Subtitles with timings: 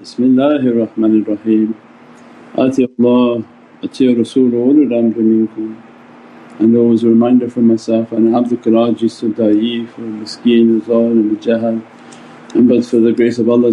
[0.00, 1.74] Bismillahir Rahmanir Rahim.
[2.56, 3.44] Ati Allah,
[3.84, 5.76] Ati Rasul ulul amri minkum.
[6.58, 11.82] And always a reminder for myself, and abdukal ajiz da'if wa miskeen zalim jahal
[12.54, 13.72] and but for the grace of Allah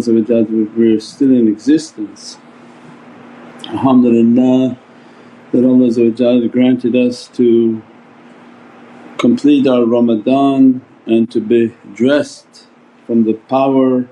[0.76, 2.36] we're still in existence.
[3.66, 4.76] Alhamdulillah
[5.52, 7.82] that Allah granted us to
[9.16, 12.66] complete our Ramadan and to be dressed
[13.06, 14.06] from the power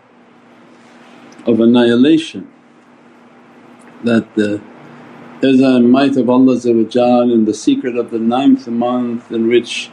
[1.46, 2.48] of annihilation
[4.04, 4.60] that the
[5.40, 9.90] izza and might of Allah and the secret of the ninth month in which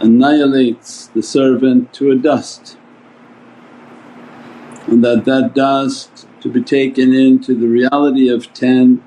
[0.00, 2.78] annihilates the servant to a dust
[4.86, 9.02] and that that dust to be taken into the reality of 10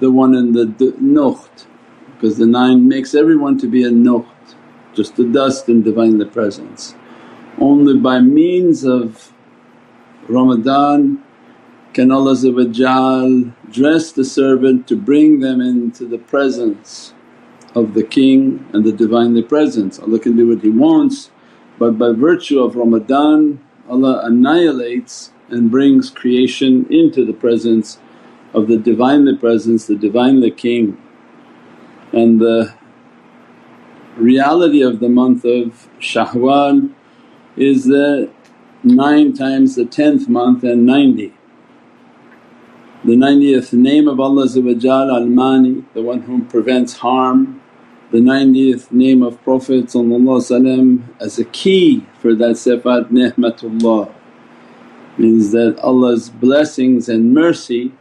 [0.00, 0.66] the one in the
[1.00, 1.66] nukht
[2.14, 4.26] because the nine makes everyone to be a nukht
[4.94, 6.94] just the dust in Divinely Presence.
[7.58, 9.32] Only by means of
[10.28, 11.22] Ramadan
[11.92, 12.34] can Allah
[13.70, 17.14] dress the servant to bring them into the presence
[17.74, 19.98] of the King and the Divinely Presence.
[19.98, 21.30] Allah can do what He wants
[21.78, 27.98] but by virtue of Ramadan Allah annihilates and brings creation into the presence
[28.54, 30.96] of the Divinely Presence, the Divinely King.
[32.12, 32.74] And the
[34.16, 36.92] reality of the month of Shawwal
[37.56, 38.30] is the
[38.84, 41.32] 9 times the 10th month and 90.
[43.04, 47.62] The 90th name of Allah Al-Mani, the one who prevents harm,
[48.10, 49.88] the 90th name of Prophet
[51.20, 54.14] as a key for that sifat ni'matullah
[55.16, 57.92] means that Allah's blessings and mercy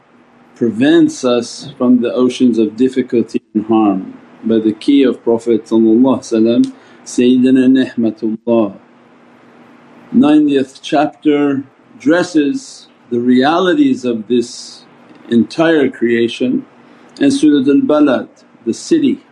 [0.55, 5.65] prevents us from the oceans of difficulty and harm by the key of Prophet
[7.05, 8.82] Sayyidina ni'matullah.
[10.13, 11.63] 90th chapter
[11.99, 14.85] dresses the realities of this
[15.29, 16.65] entire creation
[17.19, 18.29] and Surat al-Balad,
[18.63, 19.25] the city.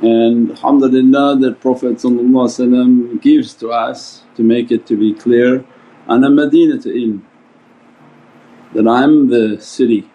[0.00, 2.02] And alhamdulillah that Prophet
[3.22, 5.64] gives to us to make it to be clear,
[6.08, 7.22] ana madinatu ilm
[8.74, 10.10] that I'm the city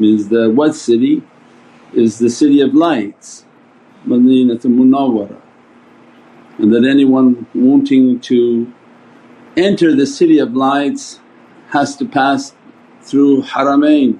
[0.00, 1.22] means the what city?
[1.94, 3.46] is the city of lights,
[4.06, 5.40] Madinatul Munawwara
[6.58, 8.72] and that anyone wanting to
[9.56, 11.20] enter the city of lights
[11.70, 12.54] has to pass
[13.02, 14.18] through Haramain.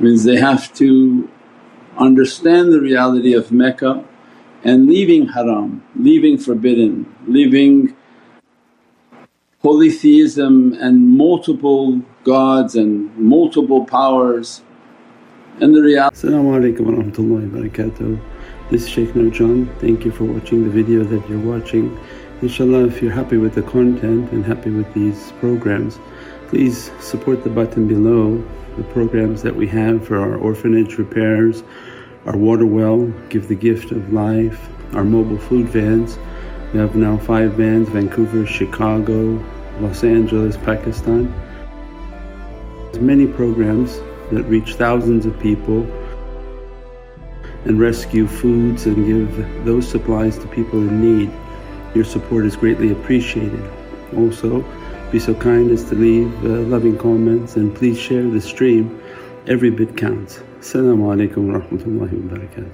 [0.00, 1.28] Means they have to
[1.96, 4.04] understand the reality of Mecca
[4.62, 7.96] and leaving haram, leaving forbidden, leaving
[9.62, 14.62] polytheism and multiple gods and multiple powers
[15.60, 16.16] and the reality.
[16.16, 18.37] Assalamu alaikum wa rahmatullahi wa barakatuh.
[18.70, 19.74] This is Shaykh Nurjan.
[19.80, 21.98] Thank you for watching the video that you're watching.
[22.42, 25.98] Inshallah if you're happy with the content and happy with these programs
[26.48, 28.44] please support the button below
[28.76, 31.62] the programs that we have for our orphanage repairs,
[32.26, 36.18] our water well, Give the Gift of Life, our mobile food vans.
[36.74, 39.42] We have now five vans Vancouver, Chicago,
[39.80, 41.32] Los Angeles, Pakistan.
[42.92, 43.98] There's many programs
[44.30, 45.86] that reach thousands of people
[47.68, 51.30] and rescue foods and give those supplies to people in need.
[51.94, 53.62] Your support is greatly appreciated.
[54.16, 54.64] Also,
[55.12, 59.00] be so kind as to leave uh, loving comments and please share the stream.
[59.46, 60.40] Every bit counts.
[60.60, 62.72] Assalamu alaikum wa rahmatullahi wa barakatuh.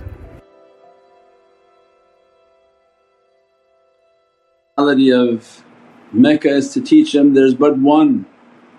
[5.12, 5.64] of
[6.12, 8.26] Mecca is to teach them there's but one,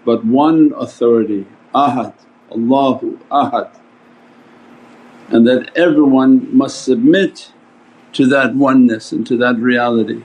[0.05, 2.13] but one authority, Ahad.
[2.51, 3.71] Allahu Ahad
[5.29, 7.51] and that everyone must submit
[8.13, 10.23] to that oneness and to that reality.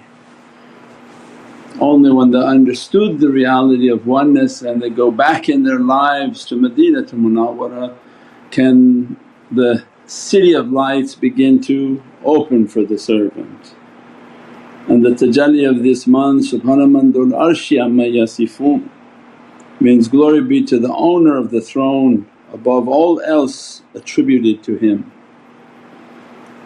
[1.81, 6.45] Only when they understood the reality of oneness and they go back in their lives
[6.47, 7.97] to Medina to Munawwara
[8.51, 9.17] can
[9.51, 13.75] the city of lights begin to open for the servant.
[14.89, 18.83] And the tajalli of this month, Subhana man dhul arshi amma
[19.81, 25.11] means glory be to the owner of the throne above all else attributed to him.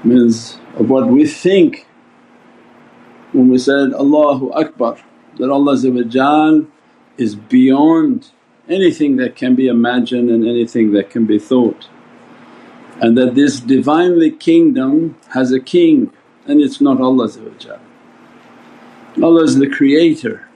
[0.02, 1.86] Means of what we think
[3.32, 4.98] when we said, Allahu Akbar
[5.38, 5.76] that Allah
[7.18, 8.30] is beyond
[8.68, 11.88] anything that can be imagined and anything that can be thought.
[13.00, 16.12] And that this Divinely Kingdom has a king
[16.46, 17.28] and it's not Allah
[19.22, 20.48] Allah is the creator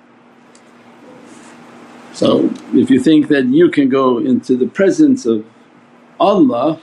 [2.12, 2.48] so
[2.78, 5.44] if you think that you can go into the presence of
[6.20, 6.80] Allah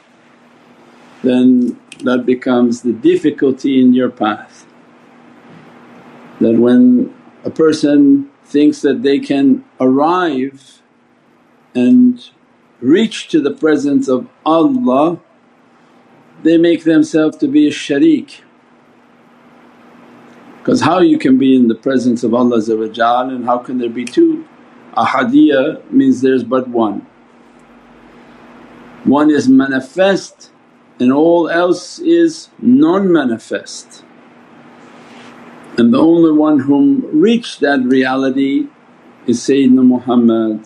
[1.25, 4.65] then that becomes the difficulty in your path.
[6.39, 7.13] That when
[7.43, 10.81] a person thinks that they can arrive
[11.73, 12.29] and
[12.79, 15.19] reach to the presence of Allah,
[16.43, 18.41] they make themselves to be a sharik.
[20.59, 24.05] Because how you can be in the presence of Allah and how can there be
[24.05, 24.47] two?
[24.95, 27.05] Ahadiyya means there's but one.
[29.03, 30.51] One is manifest
[30.99, 34.03] and all else is non-manifest.
[35.77, 38.67] And the only one whom reached that reality
[39.27, 40.59] is Sayyidina Muhammad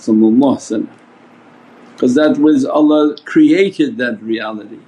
[2.00, 4.80] because that was Allah created that reality.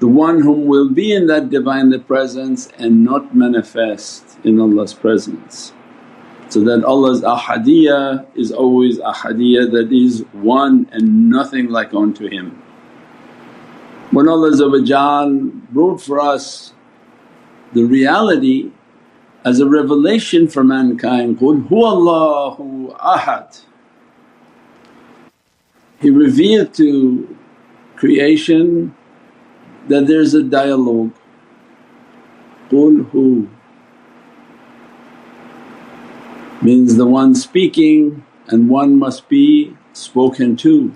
[0.00, 5.72] The one whom will be in that Divinely Presence and not manifest in Allah's presence.
[6.48, 12.62] So that Allah's ahadiyah is always ahadiyah that is one and nothing like unto Him.
[14.10, 14.56] When Allah
[15.70, 16.72] brought for us
[17.74, 18.70] the reality
[19.44, 23.60] as a revelation for mankind, Qul Allahu ahad.
[26.00, 27.36] He revealed to
[27.96, 28.94] creation
[29.88, 31.12] that there's a dialogue,
[32.70, 33.48] Qul
[36.62, 40.94] means the one speaking and one must be spoken to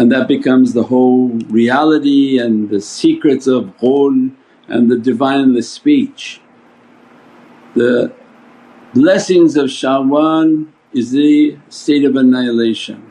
[0.00, 4.34] and that becomes the whole reality and the secrets of qul
[4.66, 6.40] and the Divinely speech.
[7.74, 8.10] The
[8.94, 13.06] blessings of Shawwal is the state of annihilation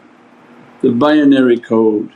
[0.81, 2.10] the binary code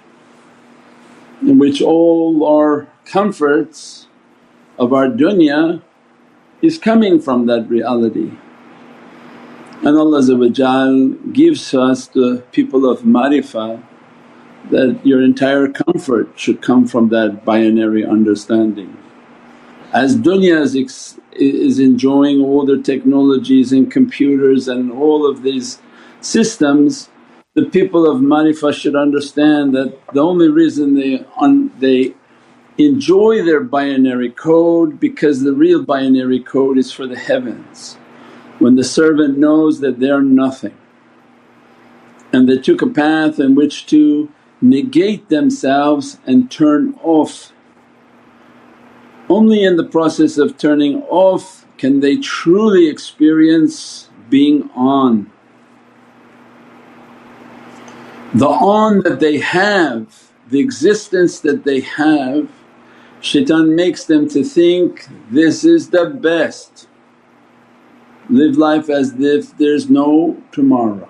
[1.41, 4.07] in which all our comforts
[4.79, 5.81] of our dunya
[6.61, 8.31] is coming from that reality.
[9.85, 10.21] And Allah
[11.33, 13.83] gives us the people of marifah
[14.71, 18.97] that your entire comfort should come from that binary understanding.
[19.91, 25.79] As dunya is, is enjoying all the technologies and computers and all of these
[26.21, 27.09] systems
[27.53, 32.15] the people of Marifah should understand that the only reason they, un, they
[32.79, 37.97] enjoy their binary code because the real binary code is for the heavens.
[38.59, 40.77] When the servant knows that they are nothing
[42.31, 47.51] and they took a path in which to negate themselves and turn off.
[49.29, 55.31] Only in the process of turning off can they truly experience being on
[58.33, 62.49] the on that they have, the existence that they have,
[63.21, 66.87] shaitan makes them to think this is the best.
[68.29, 71.09] Live life as if there's no tomorrow.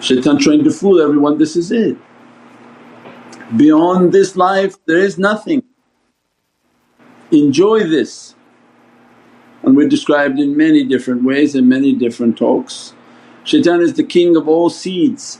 [0.00, 1.96] Shaitan trying to fool everyone, this is it.
[3.56, 5.62] Beyond this life there is nothing.
[7.30, 8.34] Enjoy this.
[9.62, 12.94] And we described in many different ways in many different talks
[13.44, 15.38] Shaitan is the king of all seeds.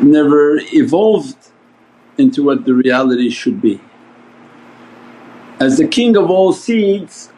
[0.00, 1.50] Never evolved
[2.18, 3.80] into what the reality should be.
[5.60, 7.32] As the king of all seeds,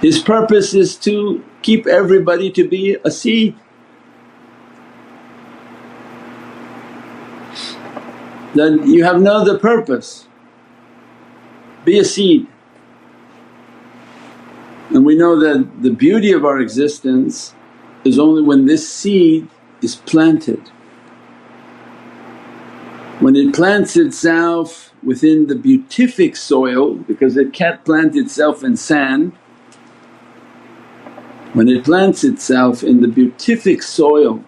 [0.00, 3.56] his purpose is to keep everybody to be a seed.
[8.54, 10.28] Then you have no other purpose
[11.84, 12.46] be a seed.
[14.90, 17.54] And we know that the beauty of our existence
[18.04, 19.48] is only when this seed
[19.82, 20.60] is planted.
[23.20, 29.32] When it plants itself within the beatific soil because it can't plant itself in sand,
[31.52, 34.44] when it plants itself in the beatific soil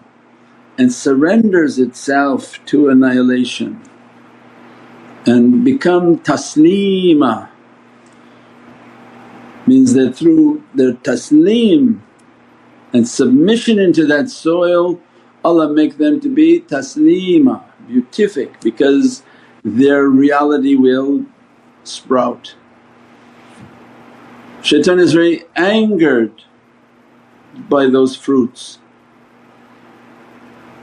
[0.77, 3.81] and surrenders itself to annihilation
[5.25, 7.49] and become taslima
[9.67, 11.99] means that through their taslim
[12.93, 14.99] and submission into that soil
[15.43, 19.23] Allah make them to be tasleema, beatific because
[19.63, 21.25] their reality will
[21.83, 22.55] sprout.
[24.61, 26.43] Shaitan is very angered
[27.69, 28.79] by those fruits.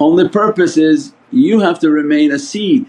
[0.00, 2.86] Only purpose is you have to remain a seed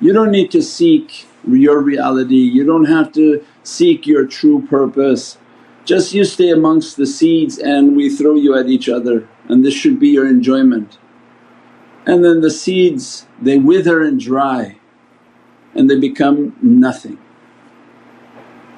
[0.00, 5.38] you don't need to seek your reality, you don't have to seek your true purpose.
[5.84, 9.74] Just you stay amongst the seeds and we throw you at each other and this
[9.74, 10.98] should be your enjoyment.
[12.06, 14.78] And then the seeds they wither and dry
[15.74, 17.18] and they become nothing.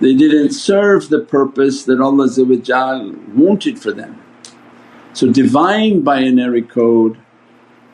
[0.00, 2.28] They didn't serve the purpose that Allah
[3.35, 4.20] wanted for them.
[5.12, 7.18] So divine binary code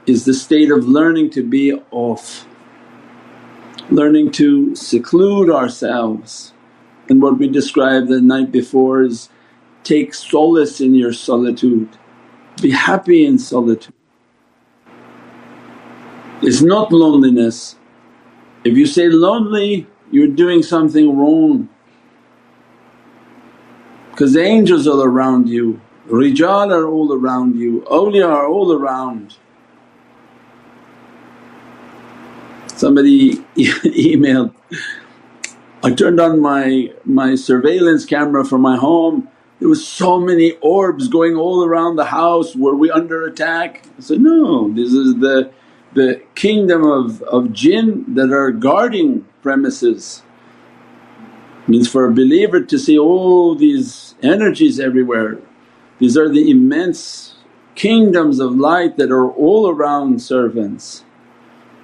[0.07, 2.47] is the state of learning to be off
[3.91, 6.55] learning to seclude ourselves
[7.09, 9.29] and what we described the night before is
[9.83, 11.89] take solace in your solitude,
[12.63, 13.93] be happy in solitude.
[16.47, 17.77] It's not loneliness.
[18.65, 21.69] If you say lonely you're doing something wrong
[24.11, 29.37] because the angels are around you, rijal are all around you, awliya are all around.
[32.69, 34.55] Somebody emailed,
[35.83, 39.29] I turned on my, my surveillance camera for my home
[39.61, 43.83] there was so many orbs going all around the house, were we under attack?
[43.97, 45.51] I said, no this is the,
[45.95, 50.23] the kingdom of, of jinn that are guarding premises.
[51.67, 55.39] Means for a believer to see all these energies everywhere,
[55.99, 57.37] these are the immense
[57.75, 61.05] kingdoms of light that are all around servants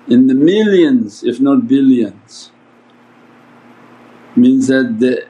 [0.07, 2.51] in the millions if not billions.
[4.37, 5.27] Means that the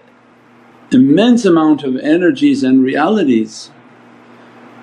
[0.91, 3.71] immense amount of energies and realities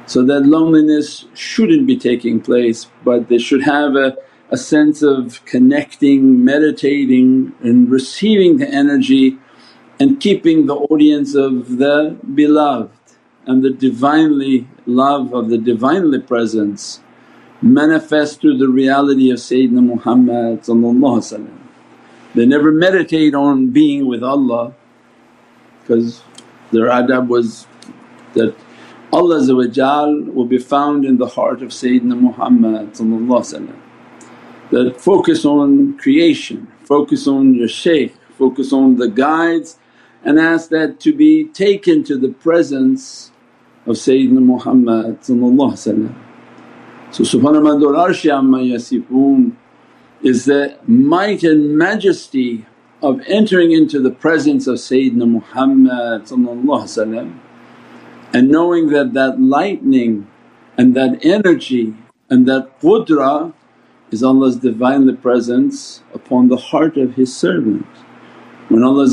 [0.07, 4.17] so that loneliness shouldn't be taking place but they should have a,
[4.49, 9.37] a sense of connecting, meditating and receiving the energy
[9.99, 12.91] and keeping the audience of the beloved
[13.45, 17.01] and the Divinely love of the Divinely Presence
[17.61, 20.63] manifest through the reality of Sayyidina Muhammad
[22.35, 24.73] They never meditate on being with Allah
[25.81, 26.21] because
[26.71, 27.65] their adab was
[28.33, 28.55] that
[29.13, 29.39] Allah
[30.33, 32.93] will be found in the heart of Sayyidina Muhammad
[34.69, 39.79] that focus on creation, focus on your shaykh, focus on the guides
[40.25, 43.31] and ask that to be taken to the presence
[43.85, 45.33] of Sayyidina Muhammad So
[47.23, 49.55] Subhana Madul Arshi amma yasifoon
[50.21, 52.65] is the might and majesty
[53.01, 56.27] of entering into the presence of Sayyidina Muhammad
[58.37, 60.27] and knowing that that lightning
[60.77, 61.95] and that energy
[62.29, 63.53] and that qudra
[64.11, 67.87] is Allah's Divinely Presence upon the heart of His servant.
[68.69, 69.07] When Allah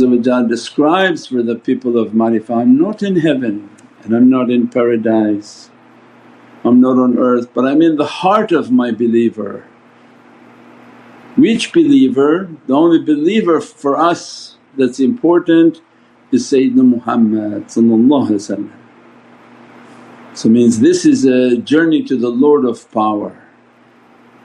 [0.47, 3.71] describes for the people of Marifah, I'm not in heaven
[4.03, 5.71] and I'm not in paradise,
[6.63, 9.65] I'm not on earth but I'm in the heart of my believer
[11.37, 12.49] which believer?
[12.69, 15.81] The only believer for us that's important
[16.31, 17.71] is Sayyidina Muhammad
[20.35, 23.41] So means this is a journey to the Lord of power.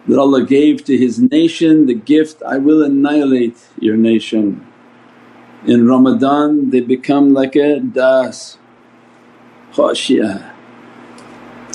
[0.08, 4.66] That Allah gave to His nation the gift, I will annihilate your nation.
[5.66, 8.60] In Ramadan they become like a das,
[9.74, 10.54] khashiyah,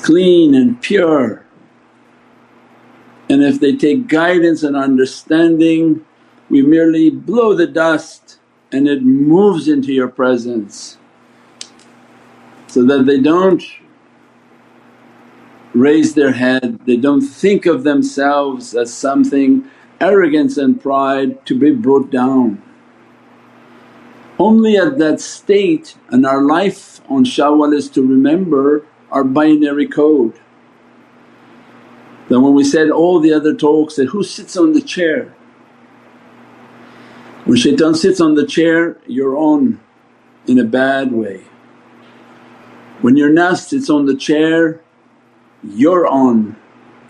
[0.02, 1.44] clean and pure.
[3.28, 6.04] And if they take guidance and understanding
[6.48, 8.38] we merely blow the dust
[8.70, 10.98] and it moves into your presence.
[12.68, 13.62] So that they don't
[15.74, 19.64] raise their head, they don't think of themselves as something
[20.00, 22.62] arrogance and pride to be brought down.
[24.38, 30.38] Only at that state and our life on Shawwal is to remember our binary code
[32.28, 35.34] then when we said all the other talks that, who sits on the chair?
[37.44, 39.80] When shaitan sits on the chair you're on
[40.46, 41.44] in a bad way.
[43.02, 44.80] When your nafs sits on the chair
[45.68, 46.56] you're on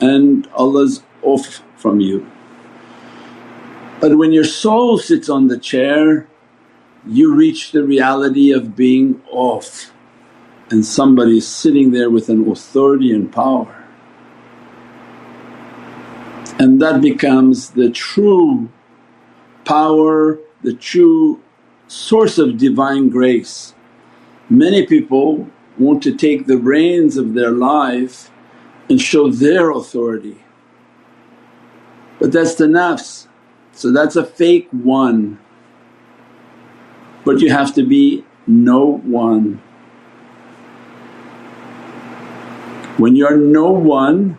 [0.01, 2.31] and Allah's off from you.
[4.01, 6.27] But when your soul sits on the chair
[7.07, 9.93] you reach the reality of being off
[10.71, 13.85] and somebody's sitting there with an authority and power
[16.59, 18.69] and that becomes the true
[19.65, 21.41] power, the true
[21.89, 23.75] source of divine grace.
[24.49, 28.31] Many people want to take the reins of their life
[28.89, 30.45] and show their authority
[32.25, 33.27] but that's the nafs,
[33.73, 35.39] so that's a fake one.
[37.25, 39.61] But you have to be no one.
[42.97, 44.39] When you're no one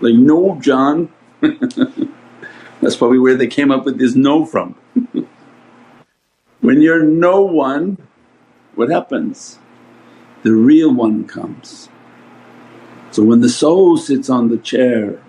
[0.00, 4.76] like, no John that's probably where they came up with this no from.
[6.60, 7.96] when you're no one
[8.74, 9.58] what happens?
[10.42, 11.88] The real one comes.
[13.12, 15.20] So when the soul sits on the chair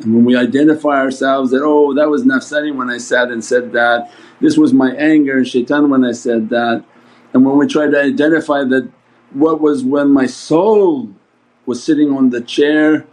[0.00, 3.72] and when we identify ourselves that, oh that was nafsani when I sat and said
[3.72, 6.84] that, this was my anger and shaitan when I said that
[7.34, 8.90] and when we try to identify that
[9.32, 11.10] what was when my soul
[11.66, 13.06] was sitting on the chair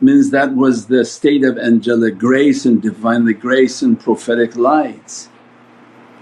[0.00, 5.28] means that was the state of angelic grace and Divinely grace and prophetic lights.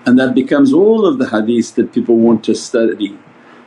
[0.05, 3.17] And that becomes all of the hadiths that people want to study.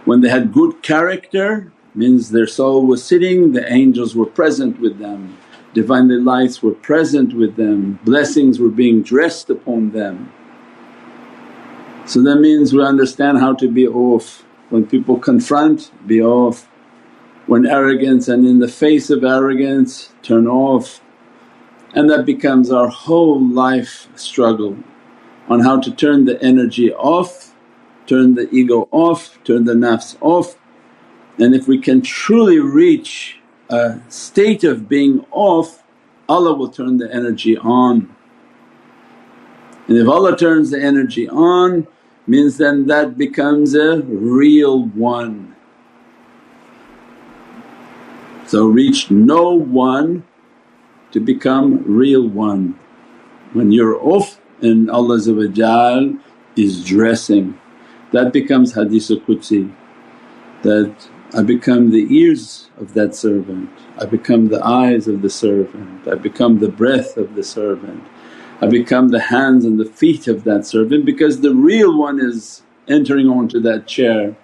[0.06, 5.00] When they had good character means their soul was sitting, the angels were present with
[5.00, 5.38] them,
[5.74, 10.32] Divinely lights were present with them, blessings were being dressed upon them.
[12.06, 14.44] So that means we understand how to be off.
[14.70, 16.68] When people confront, be off.
[17.46, 21.02] When arrogance and in the face of arrogance, turn off.
[21.94, 24.78] And that becomes our whole life struggle
[25.48, 27.56] on how to turn the energy off,
[28.08, 30.58] turn the ego off, turn the nafs off.
[31.42, 35.82] And if we can truly reach a state of being off,
[36.30, 38.16] Allah will turn the energy on.
[39.88, 41.88] And if Allah turns the energy on
[42.28, 45.56] means then that becomes a real one.
[48.46, 50.24] So reach no one
[51.12, 52.80] to become real one.
[53.54, 55.16] When you're off and Allah
[56.56, 57.60] is dressing,
[58.12, 59.74] that becomes hadith Qudsi
[60.62, 60.94] that
[61.34, 66.16] I become the ears of that servant, I become the eyes of the servant, I
[66.16, 68.04] become the breath of the servant,
[68.62, 72.64] I become the hands and the feet of that servant because the real one is
[72.90, 74.36] entering onto that chair.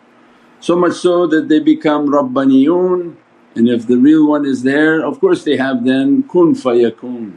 [0.62, 3.18] So much so that they become Rabbaniyun
[3.56, 7.36] and if the real one is there of course they have then kun fayakun.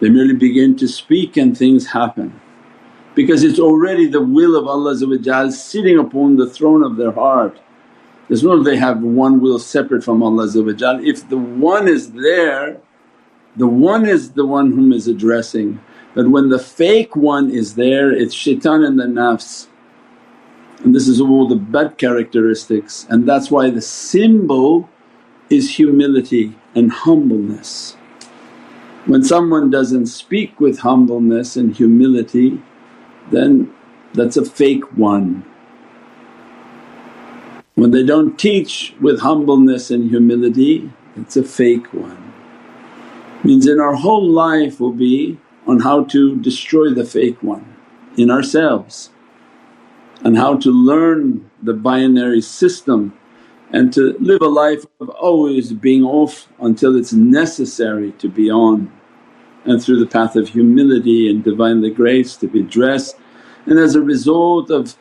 [0.00, 2.40] They merely begin to speak and things happen
[3.14, 4.96] because it's already the will of Allah
[5.52, 7.60] sitting upon the throne of their heart.
[8.28, 10.48] There's no they have one will separate from Allah
[11.02, 12.80] If the one is there
[13.56, 15.80] the one is the one whom is addressing
[16.14, 19.68] but when the fake one is there it's shaitan and the nafs
[20.84, 24.88] and this is all the bad characteristics and that's why the symbol
[25.48, 27.94] is humility and humbleness.
[29.06, 32.60] When someone doesn't speak with humbleness and humility
[33.30, 33.72] then
[34.12, 35.44] that's a fake one.
[37.76, 42.32] When they don't teach with humbleness and humility it's a fake one
[43.44, 47.76] means in our whole life will be on how to destroy the fake one
[48.16, 49.10] in ourselves
[50.24, 53.12] and how to learn the binary system
[53.72, 58.90] and to live a life of always being off until it's necessary to be on
[59.66, 63.16] and through the path of humility and Divinely grace to be dressed.
[63.66, 64.96] And as a result of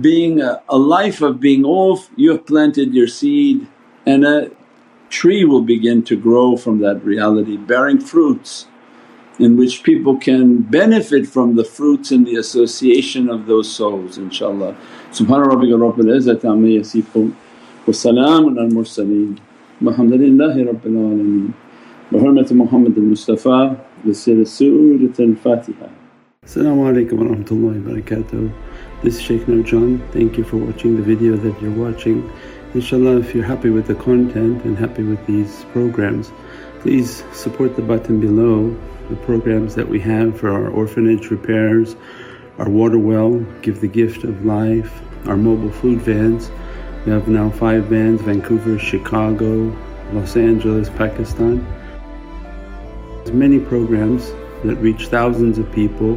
[0.00, 3.66] being a, a life of being off you have planted your seed
[4.06, 4.50] and a
[5.08, 8.66] tree will begin to grow from that reality bearing fruits
[9.38, 14.76] in which people can benefit from the fruits and the association of those souls inshaAllah.
[15.12, 17.32] Subhana rabbika rabbil izzati amma yasifoon
[17.86, 19.38] wa salaamun al mursaleen
[19.80, 21.54] walhamdulillahi rabbil alameen
[22.10, 25.88] bi hurmati Muhammad al-Mustafa bi siri Surat al-Fatiha.
[26.44, 28.50] Assalamu alaikum wa rahmatullahi wa barakatuh.
[29.02, 30.00] This is Shaykh Nurjan.
[30.12, 32.32] Thank you for watching the video that you're watching.
[32.74, 36.32] Inshallah if you're happy with the content and happy with these programs
[36.80, 38.76] please support the button below
[39.08, 41.96] the programs that we have for our orphanage repairs,
[42.58, 46.50] our water well, Give the Gift of Life, our mobile food vans.
[47.06, 49.76] We have now five vans Vancouver, Chicago,
[50.12, 51.66] Los Angeles, Pakistan.
[53.18, 54.30] There's many programs
[54.64, 56.16] that reach thousands of people